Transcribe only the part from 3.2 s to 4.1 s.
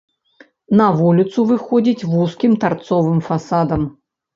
фасадам.